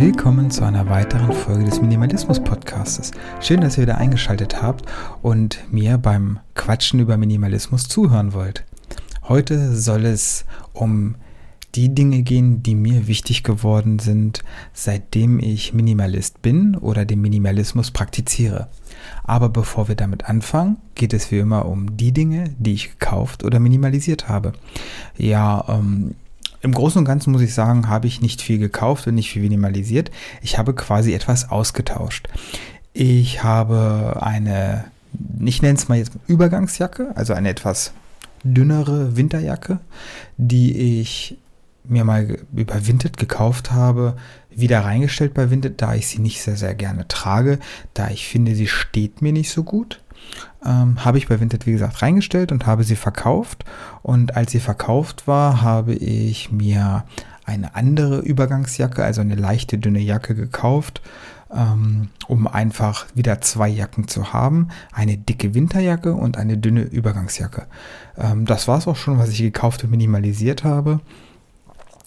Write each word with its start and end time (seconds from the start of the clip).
Willkommen 0.00 0.50
zu 0.50 0.64
einer 0.64 0.88
weiteren 0.88 1.30
Folge 1.30 1.66
des 1.66 1.82
Minimalismus 1.82 2.40
Podcasts. 2.40 3.10
Schön, 3.42 3.60
dass 3.60 3.76
ihr 3.76 3.82
wieder 3.82 3.98
eingeschaltet 3.98 4.62
habt 4.62 4.86
und 5.20 5.62
mir 5.70 5.98
beim 5.98 6.40
Quatschen 6.54 7.00
über 7.00 7.18
Minimalismus 7.18 7.86
zuhören 7.86 8.32
wollt. 8.32 8.64
Heute 9.28 9.76
soll 9.76 10.06
es 10.06 10.46
um 10.72 11.16
die 11.74 11.94
Dinge 11.94 12.22
gehen, 12.22 12.62
die 12.62 12.76
mir 12.76 13.08
wichtig 13.08 13.42
geworden 13.42 13.98
sind, 13.98 14.42
seitdem 14.72 15.38
ich 15.38 15.74
Minimalist 15.74 16.40
bin 16.40 16.76
oder 16.76 17.04
den 17.04 17.20
Minimalismus 17.20 17.90
praktiziere. 17.90 18.68
Aber 19.24 19.50
bevor 19.50 19.88
wir 19.88 19.96
damit 19.96 20.24
anfangen, 20.24 20.78
geht 20.94 21.12
es 21.12 21.30
wie 21.30 21.40
immer 21.40 21.66
um 21.66 21.98
die 21.98 22.12
Dinge, 22.12 22.54
die 22.58 22.72
ich 22.72 22.98
gekauft 22.98 23.44
oder 23.44 23.60
minimalisiert 23.60 24.30
habe. 24.30 24.54
Ja, 25.18 25.62
ähm, 25.68 26.14
im 26.62 26.72
Großen 26.72 26.98
und 26.98 27.04
Ganzen 27.04 27.32
muss 27.32 27.42
ich 27.42 27.54
sagen, 27.54 27.88
habe 27.88 28.06
ich 28.06 28.20
nicht 28.20 28.42
viel 28.42 28.58
gekauft 28.58 29.06
und 29.06 29.14
nicht 29.14 29.30
viel 29.30 29.42
minimalisiert. 29.42 30.10
Ich 30.42 30.58
habe 30.58 30.74
quasi 30.74 31.14
etwas 31.14 31.50
ausgetauscht. 31.50 32.28
Ich 32.92 33.42
habe 33.42 34.18
eine, 34.20 34.84
ich 35.44 35.62
nenne 35.62 35.78
es 35.78 35.88
mal 35.88 35.98
jetzt 35.98 36.12
Übergangsjacke, 36.26 37.12
also 37.14 37.32
eine 37.32 37.48
etwas 37.48 37.92
dünnere 38.42 39.16
Winterjacke, 39.16 39.78
die 40.36 41.00
ich 41.00 41.36
mir 41.84 42.04
mal 42.04 42.38
über 42.54 42.86
Vinted 42.86 43.16
gekauft 43.16 43.72
habe, 43.72 44.16
wieder 44.50 44.84
reingestellt 44.84 45.34
bei 45.34 45.50
Vinted, 45.50 45.80
da 45.80 45.94
ich 45.94 46.08
sie 46.08 46.18
nicht 46.18 46.42
sehr, 46.42 46.56
sehr 46.56 46.74
gerne 46.74 47.08
trage, 47.08 47.58
da 47.94 48.08
ich 48.10 48.28
finde, 48.28 48.54
sie 48.54 48.66
steht 48.66 49.22
mir 49.22 49.32
nicht 49.32 49.50
so 49.50 49.62
gut. 49.64 50.00
Ähm, 50.64 51.04
habe 51.04 51.18
ich 51.18 51.28
bei 51.28 51.40
Vinted, 51.40 51.66
wie 51.66 51.72
gesagt, 51.72 52.02
reingestellt 52.02 52.52
und 52.52 52.66
habe 52.66 52.84
sie 52.84 52.96
verkauft. 52.96 53.64
Und 54.02 54.36
als 54.36 54.52
sie 54.52 54.60
verkauft 54.60 55.26
war, 55.26 55.62
habe 55.62 55.94
ich 55.94 56.52
mir 56.52 57.04
eine 57.44 57.74
andere 57.74 58.20
Übergangsjacke, 58.20 59.02
also 59.02 59.20
eine 59.22 59.34
leichte, 59.34 59.78
dünne 59.78 60.00
Jacke 60.00 60.34
gekauft, 60.34 61.00
ähm, 61.52 62.08
um 62.28 62.46
einfach 62.46 63.06
wieder 63.14 63.40
zwei 63.40 63.68
Jacken 63.68 64.06
zu 64.06 64.32
haben. 64.32 64.68
Eine 64.92 65.16
dicke 65.16 65.54
Winterjacke 65.54 66.14
und 66.14 66.36
eine 66.36 66.58
dünne 66.58 66.82
Übergangsjacke. 66.82 67.66
Ähm, 68.16 68.44
das 68.44 68.68
war 68.68 68.78
es 68.78 68.86
auch 68.86 68.96
schon, 68.96 69.18
was 69.18 69.30
ich 69.30 69.38
gekauft 69.38 69.82
und 69.82 69.90
minimalisiert 69.90 70.64
habe. 70.64 71.00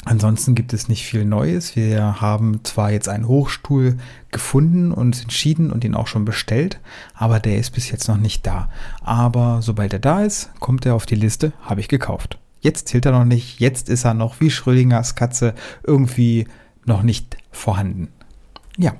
Ansonsten 0.05 0.53
gibt 0.53 0.73
es 0.73 0.89
nicht 0.89 1.05
viel 1.05 1.23
Neues. 1.23 1.75
Wir 1.75 2.19
haben 2.19 2.63
zwar 2.63 2.91
jetzt 2.91 3.07
einen 3.07 3.27
Hochstuhl 3.27 3.97
gefunden 4.31 4.91
und 4.91 5.21
entschieden 5.21 5.71
und 5.71 5.83
ihn 5.83 5.95
auch 5.95 6.07
schon 6.07 6.25
bestellt, 6.25 6.79
aber 7.13 7.39
der 7.39 7.57
ist 7.57 7.71
bis 7.71 7.89
jetzt 7.89 8.07
noch 8.07 8.17
nicht 8.17 8.45
da. 8.45 8.69
Aber 9.01 9.61
sobald 9.61 9.93
er 9.93 9.99
da 9.99 10.23
ist, 10.23 10.49
kommt 10.59 10.85
er 10.85 10.95
auf 10.95 11.05
die 11.05 11.15
Liste, 11.15 11.53
habe 11.61 11.79
ich 11.79 11.87
gekauft. 11.87 12.37
Jetzt 12.59 12.89
zählt 12.89 13.05
er 13.05 13.11
noch 13.13 13.25
nicht, 13.25 13.59
jetzt 13.59 13.89
ist 13.89 14.05
er 14.05 14.13
noch 14.13 14.39
wie 14.39 14.49
Schrödingers 14.49 15.15
Katze 15.15 15.53
irgendwie 15.83 16.47
noch 16.85 17.03
nicht 17.03 17.37
vorhanden. 17.51 18.09
Ja, 18.77 18.93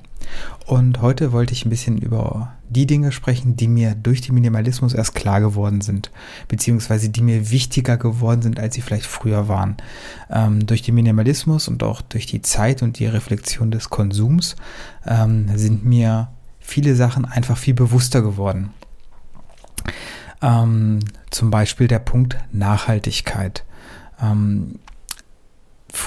und 0.65 1.01
heute 1.01 1.31
wollte 1.31 1.53
ich 1.53 1.65
ein 1.65 1.69
bisschen 1.69 1.97
über 1.97 2.53
die 2.69 2.87
Dinge 2.87 3.11
sprechen, 3.11 3.55
die 3.55 3.67
mir 3.67 3.95
durch 3.95 4.21
den 4.21 4.35
Minimalismus 4.35 4.93
erst 4.93 5.15
klar 5.15 5.41
geworden 5.41 5.81
sind, 5.81 6.11
beziehungsweise 6.47 7.09
die 7.09 7.21
mir 7.21 7.51
wichtiger 7.51 7.97
geworden 7.97 8.41
sind, 8.41 8.59
als 8.59 8.75
sie 8.75 8.81
vielleicht 8.81 9.05
früher 9.05 9.47
waren. 9.47 9.77
Ähm, 10.29 10.65
durch 10.65 10.81
den 10.81 10.95
Minimalismus 10.95 11.67
und 11.67 11.83
auch 11.83 12.01
durch 12.01 12.25
die 12.25 12.41
Zeit 12.41 12.81
und 12.81 12.99
die 12.99 13.05
Reflexion 13.05 13.71
des 13.71 13.89
Konsums 13.89 14.55
ähm, 15.05 15.49
sind 15.55 15.85
mir 15.85 16.29
viele 16.59 16.95
Sachen 16.95 17.25
einfach 17.25 17.57
viel 17.57 17.73
bewusster 17.73 18.21
geworden. 18.21 18.71
Ähm, 20.41 20.99
zum 21.29 21.51
Beispiel 21.51 21.87
der 21.87 21.99
Punkt 21.99 22.37
Nachhaltigkeit. 22.51 23.63
Ähm, 24.21 24.79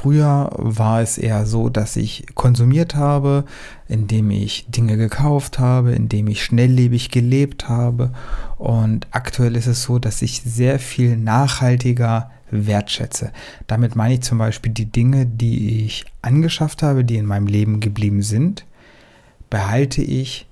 Früher 0.07 0.53
war 0.55 1.01
es 1.01 1.19
eher 1.19 1.47
so, 1.47 1.69
dass 1.69 1.97
ich 1.97 2.27
konsumiert 2.37 2.95
habe, 2.95 3.45
indem 3.89 4.31
ich 4.31 4.65
Dinge 4.69 4.97
gekauft 4.97 5.59
habe, 5.59 5.95
indem 5.95 6.29
ich 6.29 6.45
schnelllebig 6.45 7.11
gelebt 7.11 7.69
habe. 7.69 8.13
Und 8.57 9.09
aktuell 9.11 9.57
ist 9.57 9.67
es 9.67 9.83
so, 9.83 9.99
dass 9.99 10.23
ich 10.23 10.43
sehr 10.43 10.79
viel 10.79 11.17
nachhaltiger 11.17 12.31
wertschätze. 12.53 13.33
Damit 13.67 13.97
meine 13.97 14.15
ich 14.15 14.21
zum 14.21 14.39
Beispiel 14.39 14.71
die 14.71 14.87
Dinge, 14.87 15.27
die 15.27 15.85
ich 15.85 16.05
angeschafft 16.23 16.85
habe, 16.85 17.05
die 17.05 17.17
in 17.17 17.27
meinem 17.27 17.49
Leben 17.49 17.81
geblieben 17.81 18.23
sind, 18.23 18.65
behalte 19.51 20.03
ich 20.03 20.47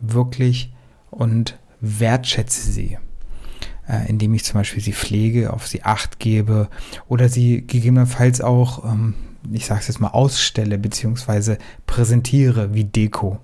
wirklich 0.00 0.70
und 1.10 1.58
wertschätze 1.80 2.70
sie 2.70 2.98
äh, 3.92 4.08
indem 4.08 4.32
ich 4.32 4.44
zum 4.44 4.58
Beispiel 4.58 4.82
sie 4.82 4.94
pflege, 4.94 5.52
auf 5.52 5.66
sie 5.66 5.82
acht 5.82 6.18
gebe 6.18 6.68
oder 7.08 7.28
sie 7.28 7.66
gegebenenfalls 7.66 8.40
auch, 8.40 8.84
ähm, 8.84 9.14
ich 9.52 9.66
sage 9.66 9.80
es 9.80 9.88
jetzt 9.88 10.00
mal, 10.00 10.08
ausstelle 10.08 10.78
bzw. 10.78 11.56
präsentiere 11.86 12.72
wie 12.74 12.84
Deko. 12.84 13.38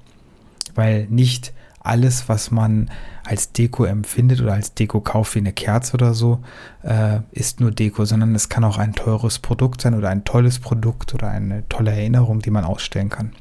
Weil 0.74 1.06
nicht 1.10 1.52
alles, 1.80 2.28
was 2.28 2.50
man 2.50 2.90
als 3.24 3.52
Deko 3.52 3.84
empfindet 3.84 4.40
oder 4.40 4.54
als 4.54 4.74
Deko 4.74 5.00
kauft, 5.00 5.34
wie 5.34 5.40
eine 5.40 5.52
Kerze 5.52 5.94
oder 5.94 6.14
so, 6.14 6.40
äh, 6.82 7.20
ist 7.32 7.60
nur 7.60 7.70
Deko, 7.70 8.04
sondern 8.04 8.34
es 8.34 8.48
kann 8.48 8.64
auch 8.64 8.78
ein 8.78 8.94
teures 8.94 9.38
Produkt 9.38 9.82
sein 9.82 9.94
oder 9.94 10.08
ein 10.08 10.24
tolles 10.24 10.60
Produkt 10.60 11.14
oder 11.14 11.28
eine 11.28 11.68
tolle 11.68 11.90
Erinnerung, 11.90 12.40
die 12.40 12.50
man 12.50 12.64
ausstellen 12.64 13.10
kann. 13.10 13.32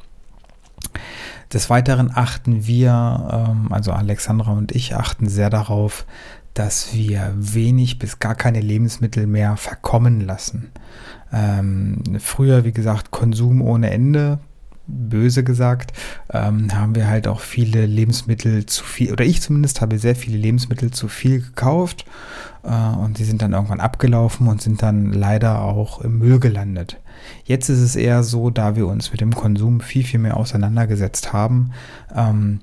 Des 1.54 1.70
Weiteren 1.70 2.12
achten 2.14 2.68
wir, 2.68 3.48
ähm, 3.50 3.72
also 3.72 3.92
Alexandra 3.94 4.52
und 4.52 4.74
ich 4.74 4.96
achten 4.96 5.30
sehr 5.30 5.50
darauf, 5.50 6.06
dass 6.58 6.94
wir 6.94 7.34
wenig 7.36 8.00
bis 8.00 8.20
gar 8.20 8.34
keine 8.34 8.62
Lebensmittel 8.62 9.28
mehr 9.28 9.58
verkommen 9.58 10.22
lassen. 10.22 10.72
Ähm, 11.32 12.02
früher, 12.20 12.64
wie 12.64 12.72
gesagt, 12.72 13.12
Konsum 13.12 13.62
ohne 13.62 13.92
Ende, 13.92 14.40
böse 14.88 15.44
gesagt, 15.44 15.94
ähm, 16.32 16.74
haben 16.74 16.96
wir 16.96 17.08
halt 17.08 17.28
auch 17.28 17.42
viele 17.42 17.86
Lebensmittel 17.86 18.66
zu 18.66 18.84
viel, 18.84 19.12
oder 19.12 19.26
ich 19.26 19.42
zumindest 19.42 19.82
habe 19.82 20.00
sehr 20.00 20.16
viele 20.16 20.38
Lebensmittel 20.38 20.92
zu 20.92 21.08
viel 21.10 21.42
gekauft 21.42 22.06
äh, 22.64 22.70
und 22.70 23.20
die 23.20 23.26
sind 23.26 23.42
dann 23.42 23.54
irgendwann 23.54 23.82
abgelaufen 23.82 24.48
und 24.48 24.62
sind 24.62 24.82
dann 24.82 25.12
leider 25.12 25.62
auch 25.62 26.02
im 26.02 26.18
Müll 26.18 26.40
gelandet. 26.40 27.00
Jetzt 27.44 27.70
ist 27.70 27.82
es 27.82 27.96
eher 27.96 28.24
so, 28.24 28.50
da 28.50 28.76
wir 28.76 28.88
uns 28.88 29.12
mit 29.12 29.22
dem 29.22 29.36
Konsum 29.36 29.82
viel, 29.82 30.06
viel 30.06 30.20
mehr 30.20 30.38
auseinandergesetzt 30.38 31.34
haben, 31.34 31.72
ähm, 32.16 32.62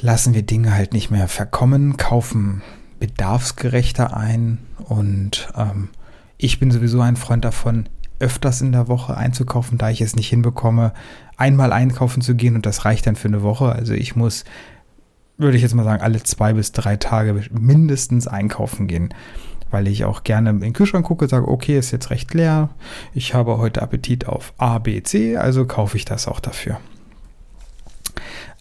lassen 0.00 0.34
wir 0.34 0.42
Dinge 0.42 0.74
halt 0.74 0.92
nicht 0.92 1.10
mehr 1.10 1.28
verkommen, 1.28 1.96
kaufen 1.96 2.62
bedarfsgerechter 2.98 4.16
ein 4.16 4.58
und 4.88 5.48
ähm, 5.56 5.90
ich 6.38 6.58
bin 6.58 6.70
sowieso 6.70 7.00
ein 7.00 7.16
Freund 7.16 7.44
davon, 7.44 7.88
öfters 8.18 8.60
in 8.60 8.72
der 8.72 8.88
Woche 8.88 9.16
einzukaufen, 9.16 9.78
da 9.78 9.90
ich 9.90 10.00
es 10.00 10.16
nicht 10.16 10.28
hinbekomme, 10.28 10.92
einmal 11.36 11.72
einkaufen 11.72 12.22
zu 12.22 12.34
gehen 12.34 12.54
und 12.54 12.66
das 12.66 12.84
reicht 12.84 13.06
dann 13.06 13.16
für 13.16 13.28
eine 13.28 13.42
Woche. 13.42 13.72
Also 13.72 13.92
ich 13.92 14.16
muss, 14.16 14.44
würde 15.36 15.56
ich 15.56 15.62
jetzt 15.62 15.74
mal 15.74 15.84
sagen, 15.84 16.02
alle 16.02 16.22
zwei 16.22 16.54
bis 16.54 16.72
drei 16.72 16.96
Tage 16.96 17.42
mindestens 17.50 18.26
einkaufen 18.26 18.86
gehen, 18.86 19.12
weil 19.70 19.88
ich 19.88 20.04
auch 20.04 20.24
gerne 20.24 20.50
in 20.50 20.60
den 20.60 20.72
Kühlschrank 20.72 21.04
gucke, 21.04 21.28
sage, 21.28 21.48
okay, 21.48 21.78
ist 21.78 21.90
jetzt 21.90 22.10
recht 22.10 22.32
leer, 22.32 22.70
ich 23.12 23.34
habe 23.34 23.58
heute 23.58 23.82
Appetit 23.82 24.26
auf 24.26 24.54
A, 24.56 24.78
B, 24.78 25.02
C, 25.02 25.36
also 25.36 25.66
kaufe 25.66 25.96
ich 25.96 26.06
das 26.06 26.28
auch 26.28 26.40
dafür. 26.40 26.78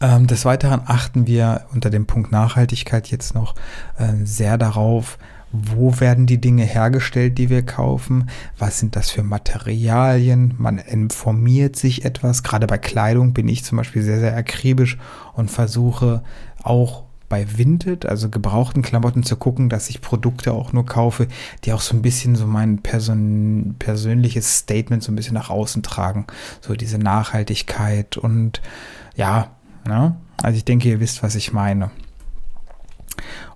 Ähm, 0.01 0.27
des 0.27 0.45
Weiteren 0.45 0.81
achten 0.85 1.27
wir 1.27 1.65
unter 1.73 1.89
dem 1.89 2.05
Punkt 2.05 2.31
Nachhaltigkeit 2.31 3.07
jetzt 3.07 3.33
noch 3.33 3.55
äh, 3.97 4.13
sehr 4.25 4.57
darauf, 4.57 5.17
wo 5.51 5.99
werden 5.99 6.25
die 6.25 6.39
Dinge 6.39 6.63
hergestellt, 6.63 7.37
die 7.37 7.49
wir 7.49 7.63
kaufen? 7.63 8.29
Was 8.57 8.79
sind 8.79 8.95
das 8.95 9.09
für 9.09 9.23
Materialien? 9.23 10.55
Man 10.57 10.79
informiert 10.79 11.75
sich 11.77 12.03
etwas. 12.03 12.43
Gerade 12.43 12.67
bei 12.67 12.77
Kleidung 12.77 13.33
bin 13.33 13.47
ich 13.47 13.63
zum 13.63 13.77
Beispiel 13.77 14.03
sehr, 14.03 14.19
sehr 14.19 14.35
akribisch 14.35 14.97
und 15.33 15.49
versuche 15.49 16.23
auch 16.61 17.03
bei 17.29 17.57
Vinted, 17.57 18.05
also 18.05 18.29
gebrauchten 18.29 18.81
Klamotten, 18.81 19.23
zu 19.23 19.35
gucken, 19.35 19.69
dass 19.69 19.89
ich 19.89 20.01
Produkte 20.01 20.53
auch 20.53 20.73
nur 20.73 20.85
kaufe, 20.85 21.27
die 21.63 21.73
auch 21.73 21.81
so 21.81 21.95
ein 21.95 22.01
bisschen 22.01 22.35
so 22.35 22.45
mein 22.45 22.79
Person, 22.79 23.75
persönliches 23.79 24.59
Statement 24.59 25.03
so 25.03 25.11
ein 25.11 25.15
bisschen 25.15 25.33
nach 25.33 25.49
außen 25.49 25.83
tragen. 25.83 26.27
So 26.61 26.75
diese 26.75 26.99
Nachhaltigkeit 26.99 28.17
und 28.17 28.61
ja, 29.15 29.51
Ne? 29.87 30.15
Also 30.41 30.57
ich 30.57 30.65
denke, 30.65 30.89
ihr 30.89 30.99
wisst, 30.99 31.23
was 31.23 31.35
ich 31.35 31.53
meine. 31.53 31.91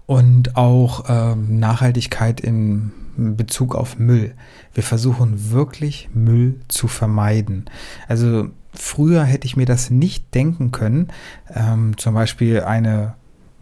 Und 0.05 0.55
auch 0.55 1.05
ähm, 1.07 1.59
Nachhaltigkeit 1.59 2.39
in 2.39 2.91
Bezug 3.15 3.75
auf 3.75 3.99
Müll. 3.99 4.33
Wir 4.73 4.83
versuchen 4.83 5.51
wirklich 5.51 6.09
Müll 6.13 6.61
zu 6.67 6.87
vermeiden. 6.87 7.65
Also 8.07 8.49
früher 8.73 9.23
hätte 9.23 9.45
ich 9.45 9.57
mir 9.57 9.65
das 9.65 9.89
nicht 9.89 10.33
denken 10.33 10.71
können, 10.71 11.09
ähm, 11.53 11.97
zum 11.97 12.13
Beispiel 12.13 12.61
eine, 12.61 13.15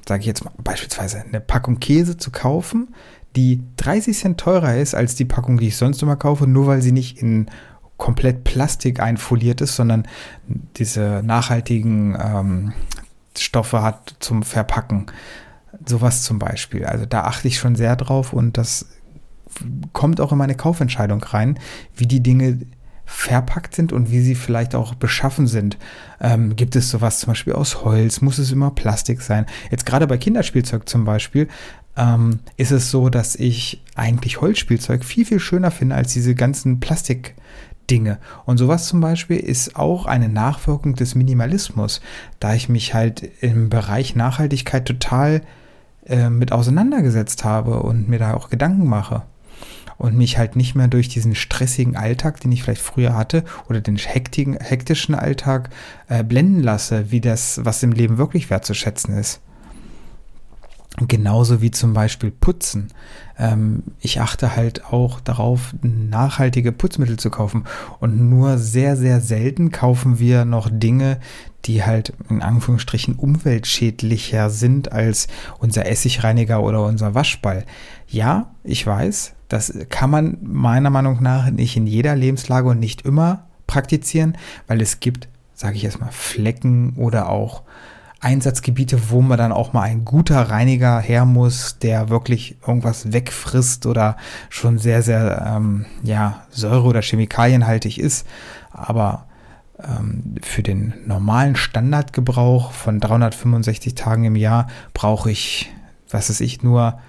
sage 0.08 0.22
ich 0.22 0.28
jetzt 0.28 0.46
mal, 0.46 0.54
beispielsweise 0.64 1.22
eine 1.22 1.42
Packung 1.42 1.80
Käse 1.80 2.18
zu 2.18 2.32
kaufen, 2.32 2.94
die 3.36 3.62
30 3.78 4.18
Cent 4.18 4.40
teurer 4.40 4.76
ist 4.76 4.96
als 4.96 5.16
die 5.16 5.26
Packung, 5.26 5.58
die 5.58 5.68
ich 5.68 5.78
sonst 5.78 6.02
immer 6.02 6.16
kaufe, 6.16 6.48
nur 6.48 6.68
weil 6.68 6.82
sie 6.82 6.92
nicht 6.92 7.22
in 7.22 7.48
komplett 7.98 8.44
Plastik 8.44 9.00
einfoliert 9.00 9.62
ist, 9.62 9.76
sondern 9.76 10.08
diese 10.78 11.22
nachhaltigen 11.24 12.18
ähm, 12.20 12.74
Stoffe 13.38 13.82
hat 13.82 14.16
zum 14.20 14.44
Verpacken. 14.44 15.08
Sowas 15.86 16.24
zum 16.24 16.40
Beispiel. 16.40 16.86
Also 16.86 17.06
da 17.06 17.24
achte 17.24 17.48
ich 17.48 17.60
schon 17.60 17.76
sehr 17.76 17.96
drauf 17.96 18.34
und 18.34 18.58
das 18.58 18.86
kommt 19.94 20.22
auch 20.22 20.32
in 20.32 20.38
meine 20.38 20.56
Kaufentscheidung 20.56 21.24
rein, 21.24 21.60
wie 21.96 22.08
die 22.08 22.22
Dinge 22.22 22.60
verpackt 23.06 23.74
sind 23.74 23.94
und 23.94 24.12
wie 24.12 24.20
sie 24.20 24.36
vielleicht 24.36 24.76
auch 24.76 24.94
beschaffen 24.94 25.48
sind. 25.48 25.78
Ähm, 26.20 26.56
gibt 26.56 26.76
es 26.76 26.90
sowas 26.90 27.20
zum 27.20 27.28
Beispiel 27.32 27.54
aus 27.54 27.84
Holz? 27.84 28.22
Muss 28.22 28.38
es 28.38 28.52
immer 28.52 28.72
Plastik 28.72 29.22
sein? 29.22 29.46
Jetzt 29.72 29.86
gerade 29.86 30.08
bei 30.08 30.18
Kinderspielzeug 30.18 30.90
zum 30.90 31.06
Beispiel 31.06 31.48
ähm, 31.96 32.40
ist 32.58 32.72
es 32.72 32.92
so, 32.92 33.10
dass 33.10 33.36
ich 33.36 33.82
eigentlich 33.96 34.42
Holzspielzeug 34.42 35.06
viel, 35.06 35.26
viel 35.26 35.40
schöner 35.40 35.72
finde 35.72 35.96
als 35.96 36.14
diese 36.14 36.36
ganzen 36.36 36.82
Plastik. 36.82 37.36
Dinge. 37.90 38.18
Und 38.46 38.58
sowas 38.58 38.88
zum 38.88 39.02
Beispiel 39.02 39.38
ist 39.38 39.76
auch 39.76 40.06
eine 40.06 40.30
Nachwirkung 40.30 40.96
des 40.96 41.16
Minimalismus, 41.16 42.02
da 42.40 42.54
ich 42.54 42.70
mich 42.70 42.94
halt 42.94 43.30
im 43.42 43.70
Bereich 43.70 44.16
Nachhaltigkeit 44.16 44.86
total 44.86 45.42
äh, 46.06 46.30
mit 46.30 46.52
auseinandergesetzt 46.52 47.44
habe 47.44 47.82
und 47.82 48.10
mir 48.10 48.20
da 48.20 48.34
auch 48.34 48.50
Gedanken 48.50 48.88
mache 48.88 49.24
und 49.98 50.16
mich 50.16 50.38
halt 50.38 50.56
nicht 50.56 50.76
mehr 50.76 50.88
durch 50.88 51.10
diesen 51.10 51.36
stressigen 51.36 51.96
Alltag, 51.96 52.40
den 52.40 52.52
ich 52.52 52.64
vielleicht 52.64 52.82
früher 52.82 53.16
hatte, 53.16 53.44
oder 53.68 53.82
den 53.82 53.98
hektischen 53.98 55.16
Alltag 55.16 55.70
äh, 56.08 56.24
blenden 56.24 56.62
lasse, 56.62 57.12
wie 57.12 57.22
das, 57.22 57.62
was 57.64 57.84
im 57.84 57.92
Leben 57.92 58.18
wirklich 58.18 58.50
wertzuschätzen 58.50 59.18
ist. 59.18 59.42
Genauso 61.00 61.62
wie 61.62 61.70
zum 61.70 61.94
Beispiel 61.94 62.32
Putzen. 62.32 62.88
Ähm, 63.38 63.84
ich 64.00 64.20
achte 64.20 64.56
halt 64.56 64.86
auch 64.86 65.20
darauf, 65.20 65.76
nachhaltige 65.84 66.72
Putzmittel 66.72 67.18
zu 67.18 67.30
kaufen. 67.30 67.66
Und 68.00 68.20
nur 68.30 68.58
sehr, 68.58 68.98
sehr 68.98 69.22
selten 69.22 69.72
kaufen 69.72 70.18
wir 70.18 70.44
noch 70.44 70.70
Dinge, 70.72 71.20
die 71.66 71.84
halt 71.84 72.14
in 72.30 72.42
Anführungsstrichen 72.42 73.16
umweltschädlicher 73.16 74.50
sind 74.50 74.92
als 74.92 75.28
unser 75.60 75.86
Essigreiniger 75.86 76.64
oder 76.64 76.84
unser 76.86 77.14
Waschball. 77.14 77.66
Ja, 78.08 78.52
ich 78.64 78.88
weiß, 78.88 79.34
das 79.50 79.74
kann 79.90 80.10
man 80.10 80.38
meiner 80.42 80.90
Meinung 80.90 81.22
nach 81.22 81.52
nicht 81.52 81.78
in 81.78 81.86
jeder 81.86 82.16
Lebenslage 82.16 82.70
und 82.70 82.80
nicht 82.80 83.04
immer 83.04 83.46
praktizieren, 83.68 84.36
weil 84.66 84.82
es 84.82 85.00
gibt, 85.00 85.28
sage 85.54 85.76
ich 85.76 85.84
erstmal, 85.84 86.12
Flecken 86.12 86.96
oder 86.96 87.30
auch 87.30 87.62
Einsatzgebiete, 88.20 89.10
wo 89.10 89.22
man 89.22 89.38
dann 89.38 89.52
auch 89.52 89.74
mal 89.74 89.84
ein 89.84 90.04
guter 90.04 90.50
Reiniger 90.50 91.00
her 91.00 91.26
muss, 91.26 91.78
der 91.80 92.10
wirklich 92.10 92.58
irgendwas 92.66 93.14
wegfrisst 93.14 93.86
oder 93.86 94.18
schon 94.50 94.80
sehr, 94.80 95.04
sehr 95.04 95.54
ähm, 95.56 95.86
ja, 96.04 96.44
Säure- 96.50 96.88
oder 96.88 97.02
Chemikalienhaltig 97.02 98.00
ist. 98.00 98.26
Aber 98.72 99.26
ähm, 99.80 100.36
für 100.42 100.64
den 100.64 100.94
normalen 101.06 101.56
Standardgebrauch 101.56 102.72
von 102.72 103.00
365 103.00 103.94
Tagen 103.94 104.24
im 104.24 104.36
Jahr 104.36 104.68
brauche 104.94 105.30
ich, 105.30 105.72
was 106.10 106.30
weiß 106.30 106.42
ich, 106.42 106.64
nur 106.64 107.00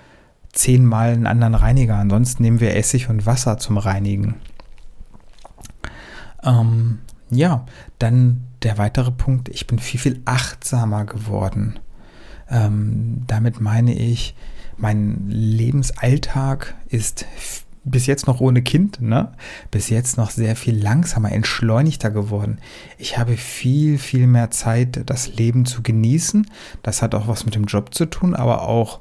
zehnmal 0.52 1.12
einen 1.12 1.26
anderen 1.26 1.54
Reiniger. 1.54 1.96
Ansonsten 1.96 2.42
nehmen 2.42 2.60
wir 2.60 2.76
Essig 2.76 3.08
und 3.08 3.24
Wasser 3.24 3.58
zum 3.58 3.78
Reinigen. 3.78 4.34
Ähm, 6.42 6.98
ja, 7.30 7.66
dann 7.98 8.44
der 8.62 8.78
weitere 8.78 9.10
Punkt, 9.10 9.48
ich 9.48 9.66
bin 9.66 9.78
viel, 9.78 10.00
viel 10.00 10.22
achtsamer 10.24 11.04
geworden. 11.04 11.78
Ähm, 12.50 13.22
damit 13.26 13.60
meine 13.60 13.94
ich, 13.94 14.34
mein 14.76 15.28
Lebensalltag 15.28 16.74
ist 16.88 17.26
bis 17.84 18.06
jetzt 18.06 18.26
noch 18.26 18.40
ohne 18.40 18.62
Kind, 18.62 19.00
ne? 19.00 19.32
Bis 19.70 19.88
jetzt 19.88 20.16
noch 20.16 20.30
sehr 20.30 20.56
viel 20.56 20.80
langsamer, 20.80 21.32
entschleunigter 21.32 22.10
geworden. 22.10 22.58
Ich 22.98 23.18
habe 23.18 23.36
viel, 23.36 23.98
viel 23.98 24.26
mehr 24.26 24.50
Zeit, 24.50 25.02
das 25.06 25.34
Leben 25.36 25.64
zu 25.64 25.82
genießen. 25.82 26.46
Das 26.82 27.02
hat 27.02 27.14
auch 27.14 27.28
was 27.28 27.44
mit 27.44 27.54
dem 27.54 27.64
Job 27.64 27.94
zu 27.94 28.06
tun, 28.06 28.34
aber 28.34 28.62
auch 28.62 29.00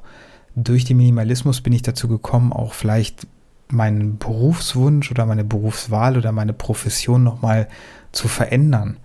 durch 0.54 0.84
den 0.84 0.96
Minimalismus 0.96 1.60
bin 1.60 1.72
ich 1.72 1.82
dazu 1.82 2.08
gekommen, 2.08 2.52
auch 2.52 2.72
vielleicht 2.72 3.26
meinen 3.70 4.18
Berufswunsch 4.18 5.10
oder 5.10 5.26
meine 5.26 5.44
Berufswahl 5.44 6.16
oder 6.16 6.32
meine 6.32 6.52
Profession 6.52 7.22
nochmal 7.22 7.68
zu 8.18 8.26
verändern. 8.26 8.98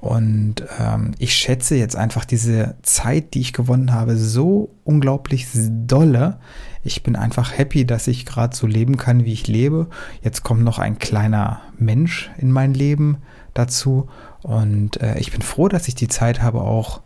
Und 0.00 0.56
ähm, 0.78 1.12
ich 1.18 1.34
schätze 1.34 1.76
jetzt 1.76 1.96
einfach 1.96 2.24
diese 2.24 2.76
Zeit, 2.82 3.34
die 3.34 3.40
ich 3.40 3.52
gewonnen 3.52 3.92
habe, 3.92 4.16
so 4.16 4.70
unglaublich 4.84 5.46
dolle. 5.54 6.38
Ich 6.84 7.02
bin 7.02 7.16
einfach 7.16 7.56
happy, 7.56 7.86
dass 7.86 8.06
ich 8.06 8.26
gerade 8.26 8.56
so 8.56 8.66
leben 8.66 8.96
kann, 8.96 9.24
wie 9.24 9.32
ich 9.32 9.46
lebe. 9.46 9.88
Jetzt 10.22 10.42
kommt 10.42 10.62
noch 10.62 10.78
ein 10.78 10.98
kleiner 10.98 11.60
Mensch 11.78 12.30
in 12.38 12.50
mein 12.50 12.72
Leben 12.74 13.18
dazu. 13.54 14.08
Und 14.42 15.00
äh, 15.02 15.18
ich 15.18 15.32
bin 15.32 15.42
froh, 15.42 15.68
dass 15.68 15.88
ich 15.88 15.94
die 15.94 16.08
Zeit 16.08 16.42
habe, 16.42 16.60
auch 16.62 17.00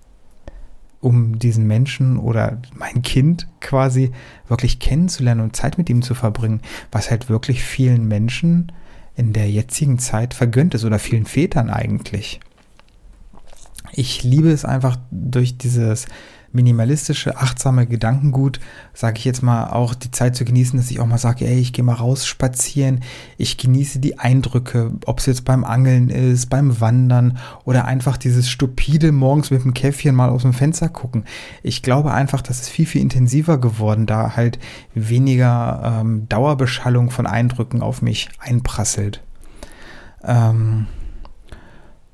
um 1.00 1.38
diesen 1.38 1.67
Menschen 1.67 2.17
oder 2.19 2.61
mein 2.75 3.03
Kind 3.03 3.49
quasi 3.61 4.12
wirklich 4.46 4.79
kennenzulernen 4.79 5.41
und 5.41 5.56
Zeit 5.56 5.79
mit 5.79 5.88
ihm 5.88 6.03
zu 6.03 6.14
verbringen, 6.14 6.61
was 6.93 7.11
halt 7.11 7.29
wirklich 7.29 7.62
vielen 7.62 8.06
Menschen 8.06 8.73
in 9.20 9.34
der 9.34 9.50
jetzigen 9.50 9.99
Zeit 9.99 10.32
vergönnt 10.32 10.75
ist 10.75 10.84
oder 10.84 10.99
vielen 10.99 11.26
Vätern 11.26 11.69
eigentlich. 11.69 12.40
Ich 13.93 14.25
liebe 14.25 14.50
es 14.50 14.64
einfach 14.64 14.96
durch 15.11 15.58
dieses 15.58 16.06
minimalistische, 16.52 17.37
achtsame 17.37 17.87
Gedankengut, 17.87 18.61
sage 18.93 19.19
ich 19.19 19.25
jetzt 19.25 19.43
mal, 19.43 19.69
auch 19.70 19.94
die 19.94 20.11
Zeit 20.11 20.35
zu 20.37 20.44
genießen, 20.44 20.79
dass 20.79 20.91
ich 20.91 21.00
auch 21.00 21.06
mal 21.06 21.19
sage, 21.19 21.47
ey, 21.47 21.58
ich 21.58 21.73
gehe 21.73 21.85
mal 21.85 21.94
raus 21.94 22.26
spazieren, 22.26 23.00
ich 23.38 23.56
genieße 23.56 24.00
die 24.00 24.19
Eindrücke, 24.19 24.93
ob 25.06 25.20
es 25.20 25.26
jetzt 25.26 25.44
beim 25.44 25.64
Angeln 25.64 26.08
ist, 26.08 26.50
beim 26.50 26.81
Wandern 26.81 27.38
oder 27.64 27.85
einfach 27.85 28.17
dieses 28.17 28.50
stupide 28.50 29.12
morgens 29.12 29.50
mit 29.50 29.62
dem 29.62 29.75
Käffchen 29.75 30.14
mal 30.14 30.31
aus 30.31 30.43
dem 30.43 30.52
Fenster 30.52 30.88
gucken. 30.88 31.25
Ich 31.62 31.82
glaube 31.82 32.12
einfach, 32.12 32.43
das 32.43 32.61
ist 32.61 32.69
viel, 32.69 32.87
viel 32.87 33.03
intensiver 33.03 33.58
geworden, 33.58 34.06
da 34.06 34.37
halt 34.37 34.58
weniger 34.94 36.00
ähm, 36.00 36.29
Dauerbeschallung 36.29 37.11
von 37.11 37.26
Eindrücken 37.26 37.82
auf 37.82 38.03
mich 38.03 38.29
einprasselt. 38.41 39.23
Ähm, 40.25 40.87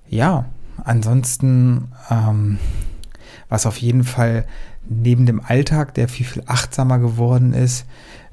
ja, 0.08 0.46
ansonsten, 0.84 1.88
ähm, 2.10 2.58
was 3.48 3.66
auf 3.66 3.76
jeden 3.78 4.04
Fall 4.04 4.44
neben 4.88 5.26
dem 5.26 5.40
Alltag, 5.40 5.94
der 5.94 6.08
viel, 6.08 6.26
viel 6.26 6.42
achtsamer 6.46 6.98
geworden 6.98 7.52
ist, 7.52 7.86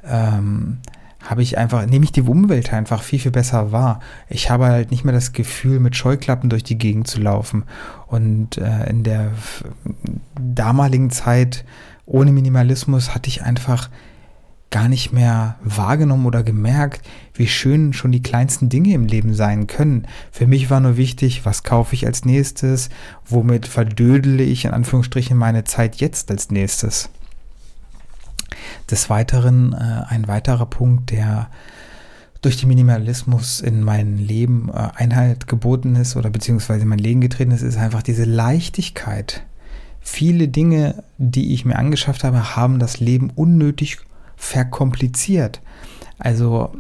ähm, 0.06 0.80
habe 1.24 1.42
ich 1.42 1.57
einfach, 1.57 1.86
nehme 1.86 2.04
ich 2.04 2.12
die 2.12 2.21
Umwelt 2.21 2.74
einfach 2.74 3.01
viel, 3.01 3.19
viel 3.19 3.31
besser 3.31 3.71
wahr. 3.71 4.01
Ich 4.27 4.50
habe 4.50 4.65
halt 4.65 4.92
nicht 4.92 5.06
mehr 5.06 5.13
das 5.13 5.31
Gefühl, 5.31 5.80
mit 5.80 5.95
Scheuklappen 5.95 6.50
durch 6.50 6.63
die 6.63 6.77
Gegend 6.77 7.07
zu 7.07 7.21
laufen. 7.21 7.63
Und 8.07 8.57
äh, 8.57 8.89
in 8.89 9.04
der 9.04 9.31
damaligen 10.36 11.12
Zeit 11.12 11.63
ohne 12.06 12.33
Minimalismus 12.33 13.15
hatte 13.15 13.30
ich 13.30 13.44
einfach 13.44 13.89
gar 14.74 14.90
nicht 14.90 15.14
mehr 15.14 15.56
wahrgenommen 15.64 16.25
oder 16.25 16.42
gemerkt, 16.42 17.08
wie 17.36 17.46
schön 17.46 17.94
schon 17.94 18.12
die 18.12 18.24
kleinsten 18.24 18.70
Dinge 18.70 18.96
im 18.96 19.06
Leben 19.06 19.36
sein 19.36 19.68
können. 19.68 20.08
Für 20.32 20.48
mich 20.48 20.72
war 20.72 20.80
nur 20.80 20.98
wichtig, 20.98 21.46
was 21.46 21.62
kaufe 21.62 21.94
ich 21.94 22.08
als 22.08 22.25
nächstes, 22.25 22.89
womit 23.24 23.68
verdödele 23.68 24.42
ich 24.42 24.65
in 24.65 24.72
Anführungsstrichen 24.72 25.38
meine 25.38 25.63
Zeit 25.63 25.98
jetzt 25.98 26.32
als 26.32 26.50
nächstes. 26.50 27.10
Des 28.89 29.12
Weiteren 29.12 29.74
äh, 29.74 30.06
ein 30.08 30.27
weiterer 30.27 30.65
Punkt, 30.65 31.12
der 31.12 31.50
durch 32.42 32.58
den 32.58 32.70
Minimalismus 32.70 33.62
in 33.62 33.84
mein 33.84 34.18
Leben 34.18 34.70
äh, 34.74 34.89
Einhalt 34.96 35.48
geboten 35.48 35.96
ist 35.96 36.15
oder 36.15 36.32
beziehungsweise 36.32 36.82
in 36.82 36.89
mein 36.89 36.98
Leben 36.98 37.22
getreten 37.22 37.51
ist, 37.51 37.62
ist 37.62 37.77
einfach 37.77 38.01
diese 38.01 38.25
Leichtigkeit. 38.25 39.44
Viele 40.01 40.48
Dinge, 40.48 41.03
die 41.20 41.53
ich 41.53 41.63
mir 41.63 41.77
angeschafft 41.77 42.24
habe, 42.24 42.56
haben 42.56 42.80
das 42.80 43.00
Leben 43.00 43.30
unnötig 43.30 44.00
verkompliziert. 44.44 45.62
Also 46.20 46.72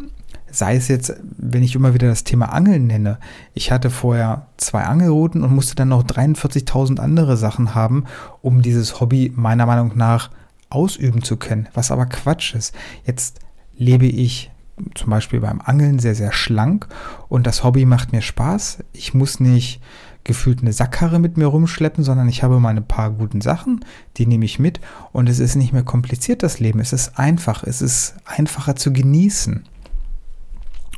sei 0.51 0.75
es 0.75 0.87
jetzt, 0.87 1.15
wenn 1.37 1.63
ich 1.63 1.75
immer 1.75 1.93
wieder 1.93 2.09
das 2.09 2.23
Thema 2.23 2.53
Angeln 2.53 2.85
nenne. 2.85 3.17
Ich 3.53 3.71
hatte 3.71 3.89
vorher 3.89 4.47
zwei 4.57 4.83
Angelrouten 4.83 5.43
und 5.43 5.55
musste 5.55 5.73
dann 5.73 5.87
noch 5.89 6.03
43.000 6.03 6.99
andere 6.99 7.37
Sachen 7.37 7.73
haben, 7.73 8.03
um 8.41 8.61
dieses 8.61 8.99
Hobby 8.99 9.31
meiner 9.35 9.65
Meinung 9.65 9.93
nach 9.95 10.29
ausüben 10.69 11.23
zu 11.23 11.37
können, 11.37 11.69
was 11.73 11.91
aber 11.91 12.05
Quatsch 12.05 12.53
ist. 12.53 12.75
Jetzt 13.05 13.39
lebe 13.75 14.05
ich 14.05 14.51
zum 14.95 15.09
Beispiel 15.09 15.39
beim 15.39 15.61
Angeln 15.61 15.99
sehr, 15.99 16.15
sehr 16.15 16.31
schlank 16.31 16.87
und 17.29 17.47
das 17.47 17.63
Hobby 17.63 17.85
macht 17.85 18.11
mir 18.11 18.21
Spaß. 18.21 18.83
Ich 18.91 19.13
muss 19.13 19.39
nicht 19.39 19.81
gefühlt 20.23 20.61
eine 20.61 20.73
Sackkarre 20.73 21.19
mit 21.19 21.37
mir 21.37 21.47
rumschleppen, 21.47 22.03
sondern 22.03 22.29
ich 22.29 22.43
habe 22.43 22.59
meine 22.59 22.81
paar 22.81 23.11
guten 23.11 23.41
Sachen, 23.41 23.83
die 24.17 24.25
nehme 24.25 24.45
ich 24.45 24.59
mit 24.59 24.79
und 25.11 25.27
es 25.29 25.39
ist 25.39 25.55
nicht 25.55 25.73
mehr 25.73 25.83
kompliziert, 25.83 26.43
das 26.43 26.59
Leben. 26.59 26.79
Es 26.79 26.93
ist 26.93 27.19
einfach, 27.19 27.63
es 27.63 27.81
ist 27.81 28.15
einfacher 28.25 28.75
zu 28.75 28.93
genießen. 28.93 29.63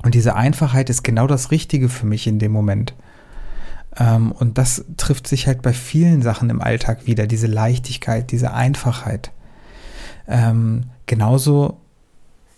Und 0.03 0.13
diese 0.13 0.36
Einfachheit 0.36 0.89
ist 0.89 1.03
genau 1.03 1.25
das 1.25 1.50
Richtige 1.50 1.89
für 1.89 2.05
mich 2.05 2.27
in 2.27 2.38
dem 2.38 2.51
Moment. 2.51 2.94
Ähm, 3.98 4.32
und 4.32 4.58
das 4.58 4.86
trifft 4.98 5.27
sich 5.27 5.48
halt 5.48 5.62
bei 5.62 5.74
vielen 5.74 6.22
Sachen 6.22 6.50
im 6.50 6.62
Alltag 6.62 7.08
wieder, 7.08 7.25
diese 7.25 7.48
Leichtigkeit, 7.48 8.32
diese 8.32 8.53
Einfachheit. 8.53 9.32
Ähm, 10.27 10.86
genauso 11.05 11.79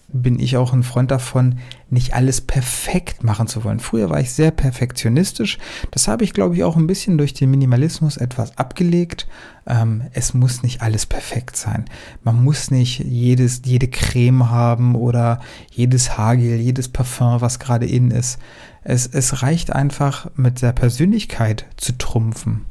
bin 0.09 0.39
ich 0.39 0.55
auch 0.55 0.71
ein 0.71 0.83
Freund 0.83 1.11
davon, 1.11 1.59
nicht 1.89 2.13
alles 2.13 2.39
perfekt 2.41 3.23
machen 3.23 3.47
zu 3.47 3.63
wollen. 3.63 3.79
Früher 3.79 4.09
war 4.09 4.19
ich 4.19 4.31
sehr 4.31 4.51
perfektionistisch. 4.51 5.57
Das 5.91 6.07
habe 6.07 6.23
ich, 6.23 6.33
glaube 6.33 6.55
ich, 6.55 6.63
auch 6.63 6.77
ein 6.77 6.87
bisschen 6.87 7.17
durch 7.17 7.33
den 7.33 7.51
Minimalismus 7.51 8.15
etwas 8.15 8.57
abgelegt. 8.57 9.27
Ähm, 9.65 10.03
es 10.13 10.33
muss 10.33 10.63
nicht 10.63 10.81
alles 10.81 11.05
perfekt 11.05 11.57
sein. 11.57 11.85
Man 12.23 12.41
muss 12.41 12.71
nicht 12.71 12.99
jedes, 12.99 13.61
jede 13.65 13.89
Creme 13.89 14.49
haben 14.49 14.95
oder 14.95 15.39
jedes 15.71 16.17
Haargel, 16.17 16.55
jedes 16.55 16.87
Parfum, 16.87 17.41
was 17.41 17.59
gerade 17.59 17.85
in 17.85 18.11
ist. 18.11 18.39
Es, 18.83 19.07
es 19.07 19.41
reicht 19.41 19.73
einfach, 19.73 20.29
mit 20.35 20.61
der 20.61 20.71
Persönlichkeit 20.71 21.65
zu 21.75 21.97
trumpfen. 21.97 22.65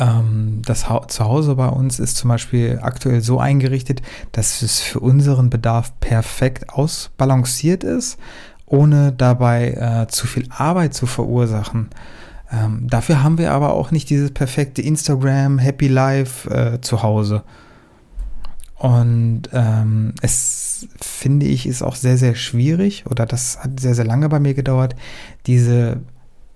Ähm, 0.00 0.62
das 0.64 0.88
ha 0.88 1.06
Zuhause 1.06 1.54
bei 1.54 1.68
uns 1.68 2.00
ist 2.00 2.16
zum 2.16 2.28
Beispiel 2.28 2.80
aktuell 2.82 3.20
so 3.20 3.38
eingerichtet, 3.38 4.00
dass 4.32 4.62
es 4.62 4.80
für 4.80 4.98
unseren 4.98 5.50
Bedarf 5.50 5.92
perfekt 6.00 6.70
ausbalanciert 6.70 7.84
ist, 7.84 8.18
ohne 8.64 9.12
dabei 9.12 9.72
äh, 9.72 10.08
zu 10.08 10.26
viel 10.26 10.48
Arbeit 10.48 10.94
zu 10.94 11.06
verursachen. 11.06 11.90
Ähm, 12.50 12.86
dafür 12.88 13.22
haben 13.22 13.36
wir 13.38 13.52
aber 13.52 13.74
auch 13.74 13.90
nicht 13.90 14.08
dieses 14.08 14.32
perfekte 14.32 14.82
Instagram, 14.82 15.58
Happy 15.58 15.86
Life 15.86 16.50
äh, 16.50 16.80
zu 16.80 17.02
Hause. 17.02 17.44
Und 18.76 19.42
ähm, 19.52 20.14
es 20.22 20.88
finde 20.98 21.44
ich 21.44 21.66
ist 21.66 21.82
auch 21.82 21.94
sehr, 21.94 22.16
sehr 22.16 22.34
schwierig 22.34 23.04
oder 23.06 23.26
das 23.26 23.58
hat 23.62 23.78
sehr, 23.78 23.94
sehr 23.94 24.06
lange 24.06 24.30
bei 24.30 24.40
mir 24.40 24.54
gedauert, 24.54 24.96
diese 25.46 26.00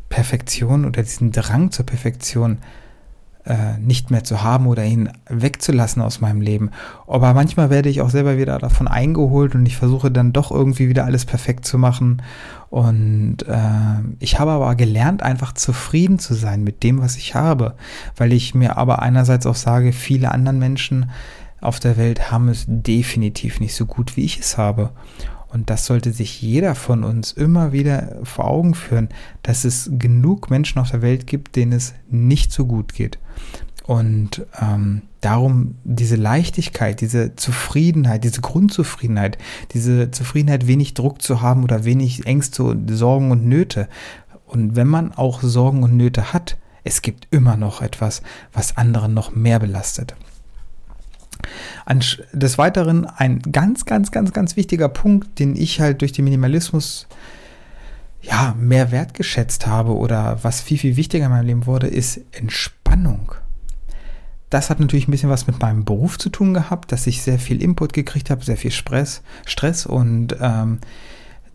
Perfektion 0.08 0.86
oder 0.86 1.02
diesen 1.02 1.32
Drang 1.32 1.70
zur 1.70 1.84
Perfektion 1.84 2.58
äh, 3.46 3.78
nicht 3.78 4.10
mehr 4.10 4.24
zu 4.24 4.42
haben 4.42 4.66
oder 4.66 4.84
ihn 4.84 5.10
wegzulassen 5.28 6.02
aus 6.02 6.20
meinem 6.20 6.40
Leben. 6.40 6.70
Aber 7.06 7.34
manchmal 7.34 7.70
werde 7.70 7.88
ich 7.88 8.00
auch 8.00 8.10
selber 8.10 8.38
wieder 8.38 8.58
davon 8.58 8.88
eingeholt 8.88 9.54
und 9.54 9.66
ich 9.66 9.76
versuche 9.76 10.10
dann 10.10 10.32
doch 10.32 10.50
irgendwie 10.50 10.88
wieder 10.88 11.04
alles 11.04 11.24
perfekt 11.24 11.66
zu 11.66 11.78
machen. 11.78 12.22
Und 12.70 13.42
äh, 13.46 14.02
ich 14.18 14.40
habe 14.40 14.52
aber 14.52 14.74
gelernt, 14.74 15.22
einfach 15.22 15.52
zufrieden 15.52 16.18
zu 16.18 16.34
sein 16.34 16.64
mit 16.64 16.82
dem, 16.82 17.00
was 17.00 17.16
ich 17.16 17.34
habe, 17.34 17.74
weil 18.16 18.32
ich 18.32 18.54
mir 18.54 18.76
aber 18.78 19.02
einerseits 19.02 19.46
auch 19.46 19.54
sage, 19.54 19.92
viele 19.92 20.32
andere 20.32 20.54
Menschen 20.54 21.10
auf 21.60 21.80
der 21.80 21.96
Welt 21.96 22.30
haben 22.30 22.48
es 22.48 22.64
definitiv 22.66 23.60
nicht 23.60 23.74
so 23.74 23.86
gut, 23.86 24.16
wie 24.16 24.24
ich 24.24 24.38
es 24.38 24.58
habe. 24.58 24.90
Und 25.54 25.70
das 25.70 25.86
sollte 25.86 26.12
sich 26.12 26.42
jeder 26.42 26.74
von 26.74 27.04
uns 27.04 27.30
immer 27.30 27.70
wieder 27.70 28.18
vor 28.24 28.46
Augen 28.48 28.74
führen, 28.74 29.08
dass 29.44 29.64
es 29.64 29.88
genug 29.92 30.50
Menschen 30.50 30.80
auf 30.80 30.90
der 30.90 31.00
Welt 31.00 31.28
gibt, 31.28 31.54
denen 31.54 31.70
es 31.70 31.94
nicht 32.10 32.50
so 32.50 32.66
gut 32.66 32.92
geht. 32.92 33.20
Und 33.86 34.44
ähm, 34.60 35.02
darum 35.20 35.76
diese 35.84 36.16
Leichtigkeit, 36.16 37.00
diese 37.00 37.36
Zufriedenheit, 37.36 38.24
diese 38.24 38.40
Grundzufriedenheit, 38.40 39.38
diese 39.72 40.10
Zufriedenheit, 40.10 40.66
wenig 40.66 40.94
Druck 40.94 41.22
zu 41.22 41.40
haben 41.40 41.62
oder 41.62 41.84
wenig 41.84 42.26
Ängste, 42.26 42.76
Sorgen 42.88 43.30
und 43.30 43.46
Nöte. 43.46 43.88
Und 44.46 44.74
wenn 44.74 44.88
man 44.88 45.12
auch 45.12 45.40
Sorgen 45.40 45.84
und 45.84 45.96
Nöte 45.96 46.32
hat, 46.32 46.56
es 46.82 47.00
gibt 47.00 47.28
immer 47.30 47.56
noch 47.56 47.80
etwas, 47.80 48.22
was 48.52 48.76
anderen 48.76 49.14
noch 49.14 49.36
mehr 49.36 49.60
belastet. 49.60 50.16
Des 52.32 52.58
Weiteren 52.58 53.04
ein 53.06 53.40
ganz, 53.40 53.84
ganz, 53.84 54.10
ganz, 54.10 54.32
ganz 54.32 54.56
wichtiger 54.56 54.88
Punkt, 54.88 55.38
den 55.38 55.56
ich 55.56 55.80
halt 55.80 56.00
durch 56.00 56.12
den 56.12 56.24
Minimalismus 56.24 57.06
ja, 58.22 58.54
mehr 58.58 58.90
wertgeschätzt 58.90 59.66
habe 59.66 59.96
oder 59.96 60.38
was 60.42 60.60
viel, 60.60 60.78
viel 60.78 60.96
wichtiger 60.96 61.26
in 61.26 61.30
meinem 61.30 61.46
Leben 61.46 61.66
wurde, 61.66 61.86
ist 61.86 62.20
Entspannung. 62.32 63.32
Das 64.50 64.70
hat 64.70 64.80
natürlich 64.80 65.08
ein 65.08 65.10
bisschen 65.10 65.30
was 65.30 65.46
mit 65.46 65.60
meinem 65.60 65.84
Beruf 65.84 66.16
zu 66.18 66.28
tun 66.30 66.54
gehabt, 66.54 66.92
dass 66.92 67.06
ich 67.06 67.22
sehr 67.22 67.38
viel 67.38 67.60
Input 67.60 67.92
gekriegt 67.92 68.30
habe, 68.30 68.44
sehr 68.44 68.56
viel 68.56 68.70
Stress, 68.70 69.22
Stress 69.46 69.84
und 69.84 70.36
ähm, 70.40 70.78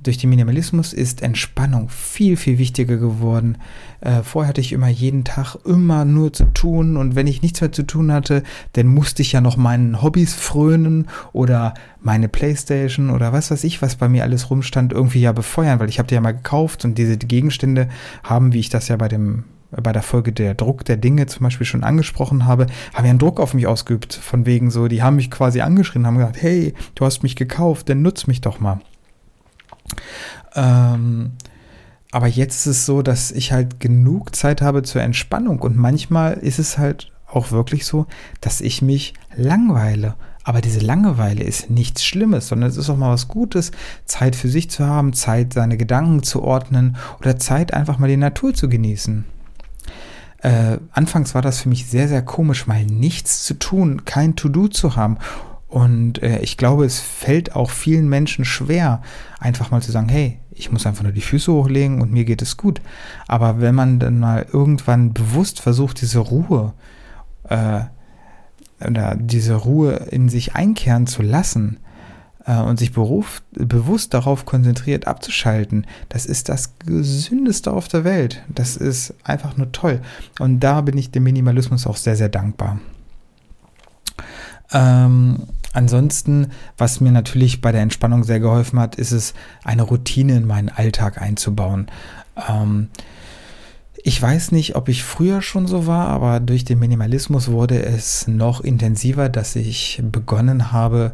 durch 0.01 0.17
den 0.17 0.29
Minimalismus 0.29 0.93
ist 0.93 1.21
Entspannung 1.21 1.89
viel, 1.89 2.37
viel 2.37 2.57
wichtiger 2.57 2.97
geworden. 2.97 3.57
Äh, 4.01 4.23
vorher 4.23 4.49
hatte 4.49 4.61
ich 4.61 4.71
immer 4.71 4.87
jeden 4.87 5.23
Tag 5.25 5.57
immer 5.65 6.05
nur 6.05 6.31
zu 6.31 6.45
tun 6.45 6.95
und 6.95 7.15
wenn 7.15 7.27
ich 7.27 7.41
nichts 7.41 7.59
mehr 7.59 7.71
zu 7.71 7.83
tun 7.83 8.11
hatte, 8.11 8.43
dann 8.73 8.87
musste 8.87 9.21
ich 9.21 9.33
ja 9.33 9.41
noch 9.41 9.57
meinen 9.57 10.01
Hobbys 10.01 10.33
frönen 10.33 11.07
oder 11.33 11.73
meine 12.01 12.29
Playstation 12.29 13.09
oder 13.09 13.33
was 13.33 13.51
weiß 13.51 13.63
ich, 13.65 13.81
was 13.81 13.97
bei 13.97 14.07
mir 14.07 14.23
alles 14.23 14.49
rumstand, 14.49 14.93
irgendwie 14.93 15.21
ja 15.21 15.33
befeuern, 15.33 15.79
weil 15.79 15.89
ich 15.89 15.99
habe 15.99 16.07
die 16.07 16.15
ja 16.15 16.21
mal 16.21 16.31
gekauft 16.31 16.85
und 16.85 16.97
diese 16.97 17.17
Gegenstände 17.17 17.89
haben, 18.23 18.53
wie 18.53 18.59
ich 18.59 18.69
das 18.69 18.87
ja 18.87 18.95
bei 18.95 19.09
dem 19.09 19.43
bei 19.71 19.93
der 19.93 20.01
Folge 20.01 20.31
der 20.31 20.55
Druck 20.55 20.83
der 20.85 20.97
Dinge 20.97 21.27
zum 21.27 21.43
Beispiel 21.43 21.67
schon 21.67 21.83
angesprochen 21.83 22.45
habe, 22.45 22.65
haben 22.93 23.05
ja 23.05 23.11
einen 23.11 23.19
Druck 23.19 23.39
auf 23.39 23.53
mich 23.53 23.67
ausgeübt, 23.67 24.15
von 24.15 24.47
wegen 24.47 24.71
so, 24.71 24.87
die 24.87 25.03
haben 25.03 25.17
mich 25.17 25.29
quasi 25.29 25.61
angeschrien, 25.61 26.07
haben 26.07 26.17
gesagt, 26.17 26.41
hey, 26.41 26.73
du 26.95 27.05
hast 27.05 27.21
mich 27.21 27.35
gekauft, 27.35 27.87
dann 27.87 28.01
nutz 28.01 28.25
mich 28.25 28.41
doch 28.41 28.59
mal. 28.59 28.81
Ähm, 30.55 31.31
aber 32.11 32.27
jetzt 32.27 32.65
ist 32.65 32.77
es 32.77 32.85
so, 32.85 33.01
dass 33.01 33.31
ich 33.31 33.51
halt 33.51 33.79
genug 33.79 34.35
Zeit 34.35 34.61
habe 34.61 34.83
zur 34.83 35.01
Entspannung 35.01 35.59
und 35.59 35.77
manchmal 35.77 36.33
ist 36.33 36.59
es 36.59 36.77
halt 36.77 37.11
auch 37.27 37.51
wirklich 37.51 37.85
so, 37.85 38.07
dass 38.41 38.61
ich 38.61 38.81
mich 38.81 39.13
langweile. 39.35 40.15
Aber 40.43 40.61
diese 40.61 40.79
Langeweile 40.79 41.43
ist 41.43 41.69
nichts 41.69 42.03
Schlimmes, 42.03 42.47
sondern 42.47 42.69
es 42.69 42.77
ist 42.77 42.89
auch 42.89 42.97
mal 42.97 43.13
was 43.13 43.27
Gutes, 43.27 43.71
Zeit 44.05 44.35
für 44.35 44.49
sich 44.49 44.71
zu 44.71 44.85
haben, 44.85 45.13
Zeit, 45.13 45.53
seine 45.53 45.77
Gedanken 45.77 46.23
zu 46.23 46.41
ordnen 46.41 46.97
oder 47.19 47.37
Zeit, 47.37 47.73
einfach 47.73 47.99
mal 47.99 48.07
die 48.07 48.17
Natur 48.17 48.55
zu 48.55 48.67
genießen. 48.67 49.25
Äh, 50.41 50.77
anfangs 50.91 51.35
war 51.35 51.43
das 51.43 51.59
für 51.61 51.69
mich 51.69 51.85
sehr, 51.85 52.07
sehr 52.07 52.23
komisch, 52.23 52.65
mal 52.65 52.83
nichts 52.85 53.43
zu 53.43 53.53
tun, 53.55 54.05
kein 54.05 54.35
To-Do 54.35 54.69
zu 54.69 54.95
haben. 54.95 55.17
Und 55.69 56.21
äh, 56.23 56.39
ich 56.39 56.57
glaube, 56.57 56.83
es 56.83 56.99
fällt 56.99 57.55
auch 57.55 57.69
vielen 57.69 58.09
Menschen 58.09 58.43
schwer, 58.43 59.01
einfach 59.39 59.69
mal 59.69 59.81
zu 59.81 59.91
sagen, 59.91 60.09
hey, 60.09 60.39
ich 60.51 60.71
muss 60.71 60.85
einfach 60.85 61.03
nur 61.03 61.11
die 61.11 61.21
Füße 61.21 61.53
hochlegen 61.53 62.01
und 62.01 62.11
mir 62.11 62.25
geht 62.25 62.41
es 62.41 62.57
gut. 62.57 62.81
Aber 63.27 63.61
wenn 63.61 63.75
man 63.75 63.99
dann 63.99 64.19
mal 64.19 64.47
irgendwann 64.51 65.13
bewusst 65.13 65.61
versucht, 65.61 66.01
diese 66.01 66.19
Ruhe 66.19 66.73
äh, 67.47 67.81
oder 68.85 69.15
diese 69.15 69.53
Ruhe 69.53 70.07
in 70.09 70.27
sich 70.27 70.55
einkehren 70.55 71.05
zu 71.05 71.21
lassen 71.21 71.77
äh, 72.45 72.59
und 72.59 72.79
sich 72.79 72.91
beruf, 72.91 73.43
bewusst 73.51 74.15
darauf 74.15 74.45
konzentriert 74.45 75.05
abzuschalten, 75.05 75.85
das 76.09 76.25
ist 76.25 76.49
das 76.49 76.79
Gesündeste 76.79 77.71
auf 77.71 77.87
der 77.87 78.03
Welt. 78.03 78.43
Das 78.49 78.75
ist 78.75 79.13
einfach 79.23 79.55
nur 79.55 79.71
toll. 79.71 80.01
Und 80.39 80.61
da 80.61 80.81
bin 80.81 80.97
ich 80.97 81.11
dem 81.11 81.23
Minimalismus 81.23 81.85
auch 81.85 81.97
sehr, 81.97 82.15
sehr 82.15 82.29
dankbar. 82.29 82.79
Ähm, 84.71 85.43
Ansonsten, 85.73 86.47
was 86.77 86.99
mir 86.99 87.11
natürlich 87.11 87.61
bei 87.61 87.71
der 87.71 87.81
Entspannung 87.81 88.23
sehr 88.23 88.39
geholfen 88.39 88.79
hat, 88.79 88.95
ist 88.95 89.11
es, 89.11 89.33
eine 89.63 89.83
Routine 89.83 90.37
in 90.37 90.47
meinen 90.47 90.69
Alltag 90.69 91.21
einzubauen. 91.21 91.87
Ähm, 92.49 92.89
ich 94.03 94.21
weiß 94.21 94.51
nicht, 94.53 94.75
ob 94.75 94.87
ich 94.89 95.03
früher 95.03 95.41
schon 95.41 95.67
so 95.67 95.85
war, 95.85 96.07
aber 96.07 96.39
durch 96.39 96.63
den 96.63 96.79
Minimalismus 96.79 97.51
wurde 97.51 97.83
es 97.83 98.27
noch 98.27 98.61
intensiver, 98.61 99.29
dass 99.29 99.55
ich 99.55 100.01
begonnen 100.03 100.71
habe, 100.71 101.13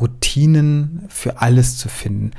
Routinen 0.00 1.04
für 1.08 1.40
alles 1.42 1.76
zu 1.76 1.88
finden. 1.88 2.30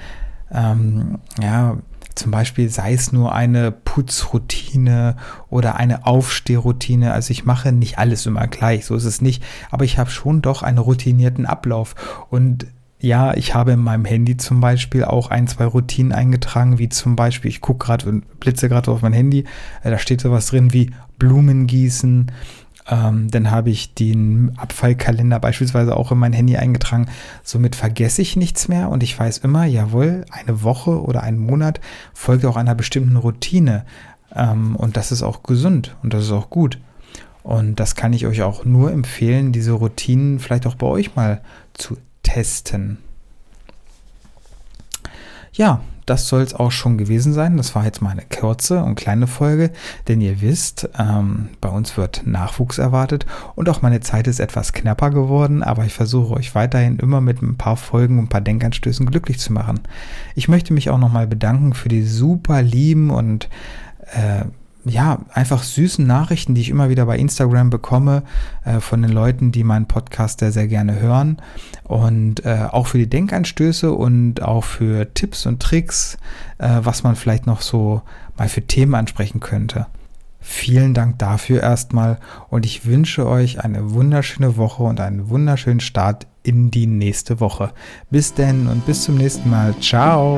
Ähm, 0.52 1.20
ja, 1.42 1.78
zum 2.16 2.32
Beispiel 2.32 2.70
sei 2.70 2.94
es 2.94 3.12
nur 3.12 3.36
eine 3.36 3.72
Putzroutine 3.72 5.18
oder 5.50 5.76
eine 5.76 6.06
Aufstehroutine. 6.06 7.12
Also 7.12 7.32
ich 7.32 7.46
mache 7.46 7.72
nicht 7.72 8.00
alles 8.00 8.26
immer 8.26 8.48
gleich, 8.48 8.86
so 8.86 8.96
ist 8.96 9.06
es 9.06 9.22
nicht. 9.22 9.44
Aber 9.70 9.86
ich 9.86 9.98
habe 9.98 10.10
schon 10.10 10.42
doch 10.42 10.64
einen 10.64 10.78
routinierten 10.78 11.46
Ablauf. 11.46 11.96
Und 12.30 12.68
ja, 13.00 13.36
ich 13.36 13.54
habe 13.54 13.74
in 13.74 13.82
meinem 13.82 14.06
Handy 14.06 14.38
zum 14.38 14.62
Beispiel 14.62 15.04
auch 15.04 15.30
ein, 15.30 15.48
zwei 15.48 15.66
Routinen 15.66 16.14
eingetragen, 16.14 16.80
wie 16.80 16.90
zum 16.90 17.16
Beispiel, 17.16 17.50
ich 17.50 17.62
gucke 17.62 17.86
gerade 17.86 18.08
und 18.08 18.40
blitze 18.40 18.70
gerade 18.70 18.90
auf 18.90 19.02
mein 19.02 19.14
Handy, 19.14 19.44
äh, 19.84 19.92
da 19.92 20.00
steht 20.00 20.22
sowas 20.22 20.48
drin 20.48 20.74
wie 20.74 20.92
Blumen 21.20 21.68
gießen, 21.68 22.32
ähm, 22.88 23.32
dann 23.32 23.50
habe 23.50 23.72
ich 23.72 23.94
den 23.94 24.54
Abfallkalender 24.58 25.40
beispielsweise 25.40 25.98
auch 25.98 26.12
in 26.12 26.20
mein 26.20 26.34
Handy 26.34 26.58
eingetragen. 26.58 27.08
Somit 27.44 27.76
vergesse 27.76 28.22
ich 28.22 28.36
nichts 28.36 28.68
mehr 28.68 28.90
und 28.90 29.02
ich 29.02 29.18
weiß 29.18 29.40
immer, 29.40 29.66
jawohl, 29.66 30.26
eine 30.30 30.62
Woche 30.64 31.02
oder 31.02 31.24
ein 31.24 31.38
Monat 31.38 31.82
folgt 32.14 32.46
auch 32.46 32.58
einer 32.58 32.76
bestimmten 32.76 33.18
Routine. 33.18 33.86
Ähm, 34.34 34.76
und 34.76 34.98
das 34.98 35.12
ist 35.12 35.24
auch 35.24 35.44
gesund 35.44 35.96
und 36.04 36.14
das 36.14 36.26
ist 36.26 36.32
auch 36.32 36.50
gut. 36.50 36.80
Und 37.42 37.80
das 37.80 37.96
kann 37.96 38.14
ich 38.14 38.26
euch 38.26 38.42
auch 38.42 38.66
nur 38.66 38.92
empfehlen, 38.92 39.52
diese 39.52 39.74
Routinen 39.74 40.40
vielleicht 40.40 40.66
auch 40.68 40.76
bei 40.76 40.88
euch 40.88 41.16
mal 41.16 41.42
zu 41.74 41.98
testen. 42.24 42.98
Ja, 45.56 45.82
das 46.06 46.28
soll 46.28 46.42
es 46.42 46.54
auch 46.54 46.72
schon 46.72 46.98
gewesen 46.98 47.34
sein. 47.34 47.58
Das 47.58 47.76
war 47.76 47.86
jetzt 47.86 48.02
mal 48.02 48.12
eine 48.12 48.24
kurze 48.24 48.84
und 48.84 48.96
kleine 48.96 49.26
Folge, 49.26 49.72
denn 50.08 50.22
ihr 50.22 50.42
wisst, 50.42 50.90
ähm, 51.00 51.50
bei 51.62 51.70
uns 51.70 51.98
wird 51.98 52.28
Nachwuchs 52.28 52.78
erwartet 52.78 53.26
und 53.56 53.70
auch 53.70 53.82
meine 53.82 54.02
Zeit 54.02 54.28
ist 54.28 54.40
etwas 54.40 54.74
knapper 54.74 55.10
geworden, 55.10 55.64
aber 55.64 55.86
ich 55.86 55.94
versuche 55.94 56.36
euch 56.36 56.54
weiterhin 56.54 57.00
immer 57.00 57.22
mit 57.22 57.42
ein 57.42 57.58
paar 57.58 57.78
Folgen 57.78 58.20
und 58.20 58.26
ein 58.26 58.30
paar 58.30 58.42
Denkanstößen 58.42 59.06
glücklich 59.06 59.40
zu 59.40 59.54
machen. 59.54 59.80
Ich 60.36 60.48
möchte 60.48 60.74
mich 60.74 60.90
auch 60.90 61.00
nochmal 61.00 61.26
bedanken 61.26 61.74
für 61.74 61.90
die 61.90 62.04
super 62.04 62.62
lieben 62.62 63.10
und 63.10 63.50
äh, 64.14 64.46
ja, 64.86 65.20
einfach 65.34 65.64
süßen 65.64 66.06
Nachrichten, 66.06 66.54
die 66.54 66.62
ich 66.62 66.70
immer 66.70 66.90
wieder 66.90 67.06
bei 67.06 67.18
Instagram 67.18 67.70
bekomme, 67.70 68.24
äh, 68.64 68.80
von 68.80 69.02
den 69.02 69.12
Leuten, 69.12 69.52
die 69.52 69.64
meinen 69.64 69.88
Podcast 69.88 70.40
sehr, 70.40 70.52
sehr 70.52 70.68
gerne 70.68 71.00
hören. 71.00 71.38
Und 71.84 72.46
äh, 72.46 72.68
auch 72.72 72.88
für 72.88 73.00
die 73.00 73.10
Denkanstöße 73.10 73.92
und 73.92 74.42
auch 74.44 74.64
für 74.64 75.14
Tipps 75.14 75.46
und 75.46 75.62
Tricks, 75.62 76.18
äh, 76.60 76.80
was 76.82 77.04
man 77.04 77.16
vielleicht 77.16 77.48
noch 77.48 77.62
so 77.62 78.02
mal 78.38 78.48
für 78.48 78.62
Themen 78.62 78.96
ansprechen 78.96 79.40
könnte. 79.40 79.88
Vielen 80.40 80.94
Dank 80.94 81.18
dafür 81.18 81.64
erstmal 81.64 82.20
und 82.50 82.68
ich 82.68 82.86
wünsche 82.86 83.26
euch 83.26 83.64
eine 83.64 83.94
wunderschöne 83.94 84.58
Woche 84.58 84.84
und 84.84 85.00
einen 85.00 85.30
wunderschönen 85.30 85.80
Start 85.80 86.28
in 86.44 86.70
die 86.70 86.86
nächste 86.86 87.40
Woche. 87.40 87.72
Bis 88.12 88.36
denn 88.36 88.68
und 88.68 88.86
bis 88.86 89.04
zum 89.04 89.16
nächsten 89.16 89.50
Mal. 89.50 89.74
Ciao. 89.82 90.38